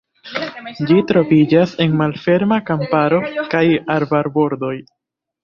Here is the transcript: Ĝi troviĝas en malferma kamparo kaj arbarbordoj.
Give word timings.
Ĝi 0.91 0.95
troviĝas 1.11 1.73
en 1.85 1.93
malferma 1.99 2.59
kamparo 2.71 3.21
kaj 3.53 3.63
arbarbordoj. 3.99 4.75